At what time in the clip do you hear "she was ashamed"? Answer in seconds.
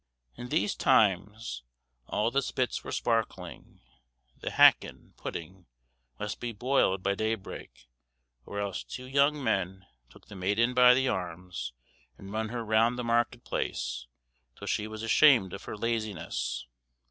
14.65-15.53